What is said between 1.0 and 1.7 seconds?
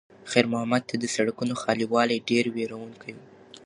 سړکونو